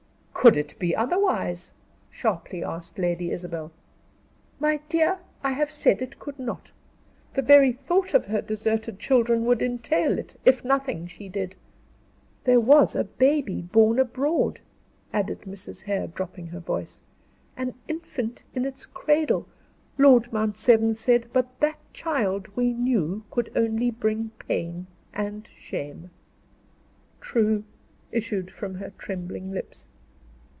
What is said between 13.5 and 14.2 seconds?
born